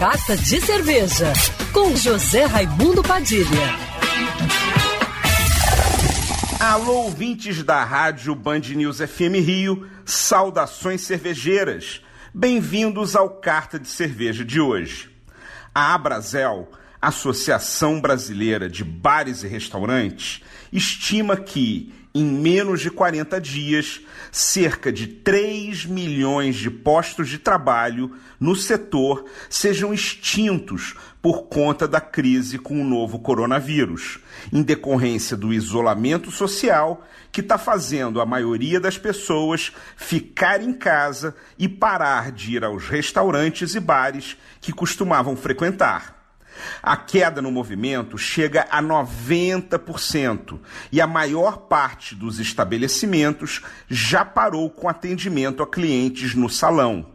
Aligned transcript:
Carta 0.00 0.34
de 0.34 0.58
Cerveja, 0.62 1.30
com 1.74 1.94
José 1.94 2.46
Raimundo 2.46 3.02
Padilha. 3.02 3.44
Alô, 6.58 7.02
ouvintes 7.02 7.62
da 7.62 7.84
rádio 7.84 8.34
Band 8.34 8.60
News 8.60 8.96
FM 8.96 9.44
Rio, 9.44 9.86
saudações 10.06 11.02
cervejeiras. 11.02 12.00
Bem-vindos 12.32 13.14
ao 13.14 13.28
Carta 13.28 13.78
de 13.78 13.88
Cerveja 13.88 14.42
de 14.42 14.58
hoje. 14.58 15.10
A 15.74 15.92
Abrazel, 15.92 16.70
Associação 16.98 18.00
Brasileira 18.00 18.70
de 18.70 18.82
Bares 18.82 19.42
e 19.42 19.48
Restaurantes, 19.48 20.42
estima 20.72 21.36
que 21.36 21.92
em 22.14 22.24
menos 22.24 22.80
de 22.80 22.90
40 22.90 23.40
dias, 23.40 24.00
cerca 24.32 24.92
de 24.92 25.06
3 25.06 25.86
milhões 25.86 26.56
de 26.56 26.70
postos 26.70 27.28
de 27.28 27.38
trabalho 27.38 28.12
no 28.38 28.56
setor 28.56 29.24
sejam 29.48 29.92
extintos 29.92 30.94
por 31.22 31.44
conta 31.44 31.86
da 31.86 32.00
crise 32.00 32.58
com 32.58 32.80
o 32.80 32.84
novo 32.84 33.18
coronavírus, 33.18 34.18
em 34.52 34.62
decorrência 34.62 35.36
do 35.36 35.52
isolamento 35.52 36.30
social 36.30 37.06
que 37.30 37.40
está 37.40 37.58
fazendo 37.58 38.20
a 38.20 38.26
maioria 38.26 38.80
das 38.80 38.98
pessoas 38.98 39.72
ficar 39.96 40.62
em 40.62 40.72
casa 40.72 41.36
e 41.58 41.68
parar 41.68 42.32
de 42.32 42.56
ir 42.56 42.64
aos 42.64 42.88
restaurantes 42.88 43.74
e 43.74 43.80
bares 43.80 44.36
que 44.60 44.72
costumavam 44.72 45.36
frequentar. 45.36 46.19
A 46.82 46.96
queda 46.96 47.42
no 47.42 47.50
movimento 47.50 48.16
chega 48.16 48.66
a 48.70 48.82
90% 48.82 50.58
e 50.90 51.00
a 51.00 51.06
maior 51.06 51.58
parte 51.68 52.14
dos 52.14 52.38
estabelecimentos 52.38 53.62
já 53.88 54.24
parou 54.24 54.70
com 54.70 54.88
atendimento 54.88 55.62
a 55.62 55.66
clientes 55.66 56.34
no 56.34 56.48
salão. 56.48 57.06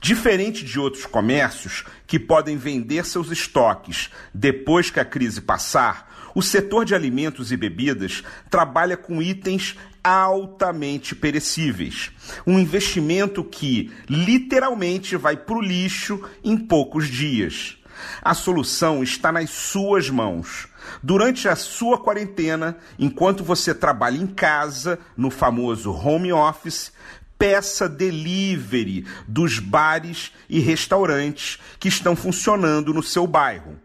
Diferente 0.00 0.64
de 0.64 0.78
outros 0.78 1.06
comércios 1.06 1.84
que 2.06 2.18
podem 2.18 2.58
vender 2.58 3.06
seus 3.06 3.30
estoques 3.30 4.10
depois 4.34 4.90
que 4.90 5.00
a 5.00 5.04
crise 5.04 5.40
passar, 5.40 6.30
o 6.34 6.42
setor 6.42 6.84
de 6.84 6.94
alimentos 6.94 7.52
e 7.52 7.56
bebidas 7.56 8.22
trabalha 8.50 8.96
com 8.96 9.22
itens 9.22 9.76
altamente 10.02 11.14
perecíveis. 11.14 12.10
Um 12.46 12.58
investimento 12.58 13.42
que 13.42 13.90
literalmente 14.06 15.16
vai 15.16 15.36
para 15.36 15.56
o 15.56 15.62
lixo 15.62 16.22
em 16.44 16.58
poucos 16.58 17.08
dias. 17.08 17.78
A 18.22 18.34
solução 18.34 19.02
está 19.02 19.30
nas 19.30 19.50
suas 19.50 20.10
mãos. 20.10 20.68
Durante 21.02 21.48
a 21.48 21.56
sua 21.56 21.98
quarentena, 21.98 22.76
enquanto 22.98 23.42
você 23.42 23.74
trabalha 23.74 24.16
em 24.16 24.26
casa, 24.26 24.98
no 25.16 25.30
famoso 25.30 25.92
home 25.92 26.32
office, 26.32 26.92
peça 27.38 27.88
delivery 27.88 29.06
dos 29.26 29.58
bares 29.58 30.32
e 30.48 30.60
restaurantes 30.60 31.58
que 31.78 31.88
estão 31.88 32.14
funcionando 32.14 32.92
no 32.94 33.02
seu 33.02 33.26
bairro. 33.26 33.78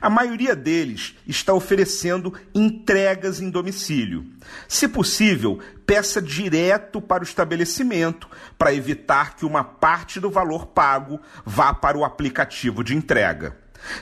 A 0.00 0.10
maioria 0.10 0.54
deles 0.54 1.16
está 1.26 1.52
oferecendo 1.52 2.34
entregas 2.54 3.40
em 3.40 3.50
domicílio. 3.50 4.24
Se 4.68 4.88
possível, 4.88 5.58
peça 5.86 6.20
direto 6.20 7.00
para 7.00 7.22
o 7.22 7.26
estabelecimento 7.26 8.28
para 8.58 8.74
evitar 8.74 9.36
que 9.36 9.44
uma 9.44 9.64
parte 9.64 10.20
do 10.20 10.30
valor 10.30 10.66
pago 10.66 11.20
vá 11.44 11.72
para 11.72 11.98
o 11.98 12.04
aplicativo 12.04 12.82
de 12.82 12.94
entrega. 12.94 13.56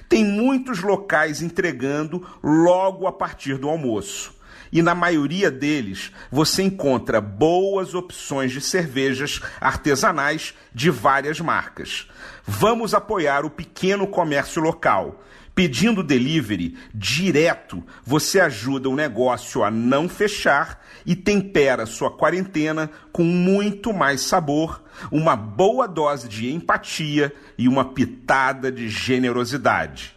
Tem 0.09 0.25
muitos 0.25 0.81
locais 0.81 1.43
entregando 1.43 2.27
logo 2.43 3.06
a 3.06 3.12
partir 3.12 3.59
do 3.59 3.69
almoço. 3.69 4.34
E 4.73 4.81
na 4.81 4.95
maioria 4.95 5.51
deles 5.51 6.11
você 6.31 6.62
encontra 6.62 7.20
boas 7.20 7.95
opções 7.95 8.51
de 8.51 8.61
cervejas 8.61 9.41
artesanais 9.61 10.55
de 10.75 10.89
várias 10.89 11.39
marcas. 11.41 12.09
Vamos 12.47 12.95
apoiar 12.95 13.45
o 13.45 13.50
pequeno 13.50 14.06
comércio 14.06 14.62
local. 14.62 15.23
Pedindo 15.55 16.03
delivery 16.03 16.78
direto, 16.95 17.84
você 18.03 18.41
ajuda 18.41 18.89
o 18.89 18.97
negócio 18.97 19.62
a 19.62 19.70
não 19.70 20.09
fechar 20.09 20.82
e 21.05 21.15
tempera 21.15 21.84
sua 21.84 22.11
quarentena 22.11 22.91
com 23.12 23.22
muito 23.22 23.93
mais 23.93 24.22
sabor, 24.22 24.82
uma 25.11 25.37
boa 25.37 25.87
dose 25.87 26.27
de 26.27 26.50
empatia 26.50 27.31
e 27.59 27.69
uma 27.69 27.84
pitada 27.93 28.72
de 28.72 28.88
generosidade. 28.88 30.16